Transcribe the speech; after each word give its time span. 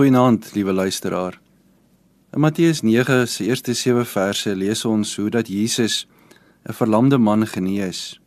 Goeienaand, 0.00 0.54
liewe 0.54 0.72
luisteraar. 0.72 1.40
In 2.32 2.40
Matteus 2.40 2.80
9 2.80 3.28
se 3.28 3.44
eerste 3.44 3.74
7 3.74 4.06
verse 4.06 4.56
lees 4.56 4.84
ons 4.84 5.16
hoe 5.16 5.28
dat 5.30 5.48
Jesus 5.48 6.06
'n 6.64 6.72
verlamde 6.72 7.18
man 7.18 7.46
genees. 7.46 8.20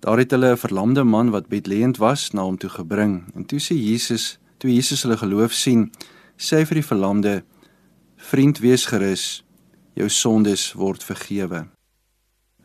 Daar 0.00 0.18
het 0.18 0.30
hulle 0.30 0.50
'n 0.50 0.56
verlamde 0.56 1.04
man 1.04 1.30
wat 1.30 1.48
bedleend 1.48 1.96
was 1.96 2.30
na 2.30 2.42
hom 2.42 2.56
toe 2.56 2.70
gebring. 2.70 3.24
En 3.34 3.44
toe 3.44 3.60
sê 3.60 3.74
Jesus, 3.74 4.38
toe 4.58 4.74
Jesus 4.74 5.02
hulle 5.02 5.16
geloof 5.16 5.52
sien, 5.52 5.92
sê 6.36 6.56
hy 6.56 6.64
vir 6.64 6.74
die 6.74 6.90
verlamde: 6.92 7.44
"Vriend, 8.16 8.58
wees 8.58 8.84
gerus, 8.86 9.44
jou 9.94 10.08
sondes 10.08 10.72
word 10.72 11.04
vergewe." 11.04 11.66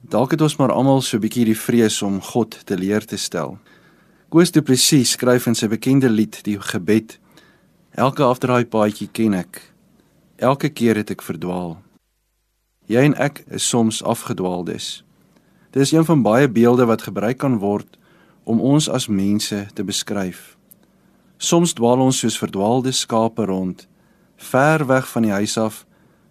Dalk 0.00 0.30
het 0.30 0.40
ons 0.40 0.56
maar 0.56 0.72
almal 0.72 1.02
so 1.02 1.16
'n 1.16 1.20
bietjie 1.20 1.44
die 1.44 1.58
vrees 1.58 2.02
om 2.02 2.22
God 2.22 2.66
te 2.66 2.78
leer 2.78 3.04
te 3.04 3.16
stel. 3.16 3.58
Koos 4.28 4.50
Du 4.50 4.62
Plessis 4.62 5.10
skryf 5.10 5.46
in 5.46 5.54
sy 5.54 5.68
bekende 5.68 6.08
lied 6.08 6.42
Die 6.42 6.60
Gebed: 6.60 7.18
Elke 7.96 8.20
afdraai 8.28 8.66
paadjie 8.68 9.06
ken 9.08 9.32
ek. 9.32 9.56
Elke 10.36 10.68
keer 10.68 10.98
het 11.00 11.08
ek 11.14 11.22
verdwaal. 11.24 11.78
Jy 12.92 13.04
en 13.08 13.14
ek 13.16 13.38
is 13.56 13.64
soms 13.64 14.02
afgedwaaldes. 14.04 14.88
Dit 15.72 15.86
is 15.86 15.92
een 15.94 16.04
van 16.04 16.20
baie 16.20 16.44
beelde 16.44 16.84
wat 16.90 17.06
gebruik 17.06 17.38
kan 17.40 17.54
word 17.62 17.94
om 18.44 18.60
ons 18.60 18.84
as 18.92 19.06
mense 19.08 19.62
te 19.72 19.84
beskryf. 19.88 20.58
Soms 21.40 21.72
dwaal 21.72 22.02
ons 22.04 22.18
soos 22.20 22.36
verdwaalde 22.36 22.92
skape 22.92 23.46
rond, 23.48 23.86
ver 24.36 24.84
weg 24.90 25.08
van 25.14 25.24
die 25.24 25.32
huis 25.32 25.56
af, 25.56 25.86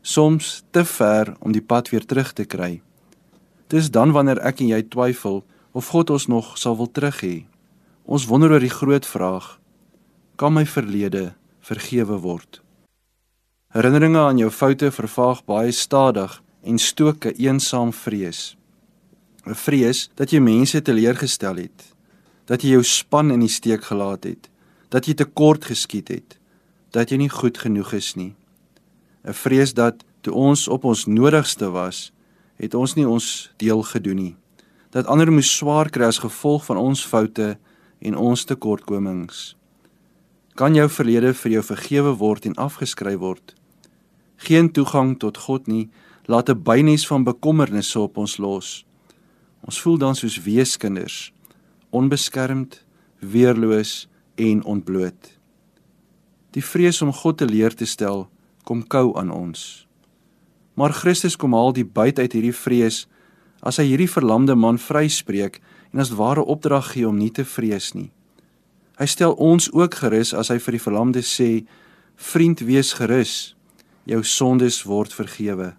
soms 0.05 0.59
te 0.69 0.83
ver 0.85 1.31
om 1.39 1.55
die 1.55 1.65
pad 1.65 1.89
weer 1.89 2.05
terug 2.05 2.29
te 2.37 2.45
kry. 2.45 2.75
Dis 3.73 3.89
dan 3.89 4.13
wanneer 4.13 4.43
ek 4.45 4.61
en 4.61 4.69
jy 4.69 4.83
twyfel 4.85 5.41
of 5.73 5.89
God 5.89 6.13
ons 6.13 6.29
nog 6.29 6.53
sal 6.61 6.77
wil 6.77 6.91
terug 6.93 7.23
hê. 7.25 7.33
Ons 8.05 8.29
wonder 8.29 8.53
oor 8.53 8.61
die 8.61 8.69
groot 8.69 9.09
vraag: 9.09 9.57
Kan 10.37 10.53
my 10.53 10.67
verlede 10.69 11.33
vergewe 11.65 12.19
word? 12.21 12.61
Herinneringe 13.73 14.21
aan 14.21 14.37
jou 14.37 14.51
foute 14.53 14.91
vervaag 14.93 15.41
baie 15.49 15.71
stadig 15.73 16.41
en 16.63 16.77
stook 16.77 17.25
'n 17.25 17.35
eensaam 17.37 17.91
vrees. 17.93 18.55
'n 19.45 19.55
Vrees 19.55 20.09
dat 20.15 20.31
jy 20.31 20.39
mense 20.39 20.81
teleurgestel 20.81 21.55
het, 21.55 21.95
dat 22.45 22.61
jy 22.61 22.69
jou 22.69 22.83
span 22.83 23.31
in 23.31 23.39
die 23.39 23.49
steek 23.49 23.83
gelaat 23.83 24.23
het, 24.23 24.49
dat 24.89 25.05
jy 25.05 25.13
tekort 25.13 25.65
geskiet 25.65 26.07
het, 26.07 26.37
dat 26.91 27.09
jy 27.09 27.17
nie 27.17 27.29
goed 27.29 27.57
genoeg 27.57 27.93
is 27.93 28.15
nie. 28.15 28.35
'n 29.23 29.33
Vrees 29.33 29.73
dat 29.73 30.03
toe 30.21 30.33
ons 30.33 30.67
op 30.67 30.83
ons 30.83 31.05
nodigste 31.05 31.69
was, 31.69 32.11
het 32.55 32.73
ons 32.73 32.95
nie 32.95 33.07
ons 33.07 33.51
deel 33.57 33.81
gedoen 33.83 34.15
nie. 34.15 34.35
Dat 34.89 35.05
ander 35.05 35.31
moes 35.31 35.57
swaar 35.57 35.89
kry 35.89 36.05
as 36.05 36.23
gevolg 36.23 36.65
van 36.65 36.77
ons 36.77 37.05
foute 37.05 37.57
en 37.99 38.15
ons 38.15 38.43
tekortkomings. 38.43 39.55
Kan 40.55 40.71
jou 40.71 40.85
verlede 40.87 41.33
vir 41.35 41.51
jou 41.51 41.61
vergewe 41.67 42.13
word 42.15 42.45
en 42.47 42.53
afgeskryf 42.55 43.17
word? 43.19 43.51
Geen 44.47 44.69
toegang 44.71 45.17
tot 45.19 45.35
God 45.43 45.67
nie, 45.67 45.89
laat 46.31 46.49
'n 46.49 46.63
bynes 46.63 47.07
van 47.07 47.23
bekommernisse 47.27 47.99
op 47.99 48.17
ons 48.17 48.37
los. 48.37 48.85
Ons 49.67 49.81
voel 49.81 49.97
dan 49.97 50.15
soos 50.15 50.43
weeskinders, 50.43 51.33
onbeskermd, 51.89 52.85
weerloos 53.19 54.07
en 54.35 54.63
ontbloot. 54.63 55.37
Die 56.51 56.63
vrees 56.63 57.01
om 57.01 57.11
God 57.11 57.37
te 57.37 57.45
leer 57.45 57.75
te 57.75 57.85
stel 57.85 58.29
kom 58.63 58.87
kou 58.87 59.17
aan 59.17 59.31
ons. 59.31 59.87
Maar 60.73 60.93
Christus 60.93 61.35
kom 61.35 61.53
haal 61.53 61.73
die 61.73 61.85
buit 61.85 62.19
uit 62.19 62.31
hierdie 62.31 62.55
vrees 62.55 63.07
as 63.59 63.77
hy 63.77 63.83
hierdie 63.83 64.11
verlamde 64.11 64.55
man 64.55 64.77
vryspreek 64.77 65.59
en 65.91 65.99
as 65.99 66.15
ware 66.15 66.45
opdrag 66.45 66.91
gee 66.91 67.07
om 67.07 67.17
nie 67.17 67.31
te 67.31 67.45
vrees 67.45 67.93
nie. 67.93 68.14
Hy 68.99 69.05
stel 69.05 69.33
ons 69.33 69.71
ook 69.73 69.93
gerus 69.93 70.33
as 70.33 70.49
hy 70.49 70.59
vir 70.59 70.77
die 70.77 70.83
verlamde 70.83 71.21
sê: 71.21 71.65
"Vriend, 72.15 72.59
wees 72.59 72.93
gerus. 72.93 73.55
Jou 74.05 74.23
sondes 74.23 74.83
word 74.83 75.13
vergewe." 75.13 75.75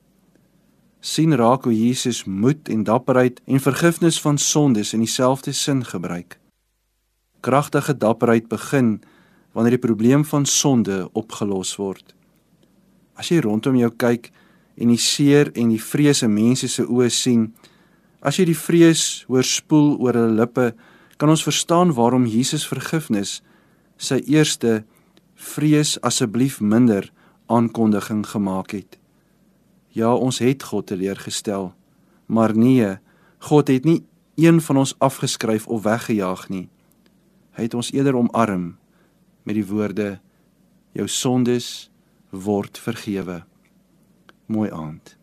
sien 1.07 1.35
raak 1.39 1.65
hoe 1.65 1.75
Jesus 1.75 2.25
moed 2.25 2.69
en 2.69 2.83
dapperheid 2.85 3.39
en 3.47 3.63
vergifnis 3.63 4.19
van 4.21 4.39
sondes 4.39 4.93
in 4.93 5.05
dieselfde 5.05 5.53
sin 5.53 5.85
gebruik. 5.85 6.39
Kragtige 7.41 7.95
dapperheid 7.97 8.49
begin 8.49 8.99
wanneer 9.55 9.77
die 9.77 9.87
probleem 9.87 10.25
van 10.25 10.47
sonde 10.47 11.07
opgelos 11.13 11.77
word. 11.79 12.15
As 13.15 13.31
jy 13.31 13.39
rondom 13.45 13.79
jou 13.79 13.93
kyk 13.95 14.33
en 14.77 14.91
die 14.93 15.01
seer 15.01 15.53
en 15.55 15.71
die 15.71 15.81
vrees 15.81 16.25
in 16.27 16.35
mense 16.35 16.69
se 16.69 16.83
oë 16.83 17.09
sien, 17.15 17.47
as 18.21 18.41
jy 18.41 18.49
die 18.51 18.59
vrees 18.59 19.25
oorspoel 19.31 19.95
oor 20.03 20.19
hulle 20.19 20.41
lippe, 20.43 20.73
kan 21.17 21.29
ons 21.29 21.43
verstaan 21.43 21.93
waarom 21.97 22.27
Jesus 22.27 22.67
vergifnis 22.69 23.41
sy 23.97 24.21
eerste 24.29 24.85
vrees 25.35 25.97
asseblief 26.01 26.61
minder 26.61 27.11
aankondiging 27.47 28.25
gemaak 28.27 28.71
het. 28.77 28.99
Ja, 29.97 30.15
ons 30.15 30.39
het 30.39 30.63
God 30.63 30.87
teleurgestel, 30.87 31.73
maar 32.27 32.57
nee, 32.57 32.97
God 33.39 33.69
het 33.69 33.85
nie 33.85 34.03
een 34.37 34.61
van 34.61 34.77
ons 34.77 34.95
afgeskryf 34.99 35.67
of 35.67 35.83
weggejaag 35.83 36.49
nie. 36.49 36.69
Hy 37.57 37.69
het 37.69 37.75
ons 37.75 37.93
eerder 37.93 38.17
omarm 38.17 38.77
met 39.49 39.57
die 39.57 39.67
woorde: 39.67 40.19
Jou 40.93 41.09
sondes 41.09 41.89
word 42.31 42.79
vergewe. 42.79 43.45
Mooi 44.47 44.71
aand. 44.71 45.17